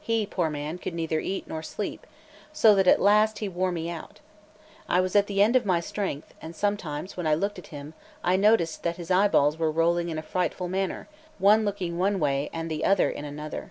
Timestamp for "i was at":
4.88-5.28